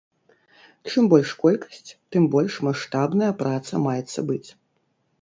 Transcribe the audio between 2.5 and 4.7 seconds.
маштабная праца маецца быць.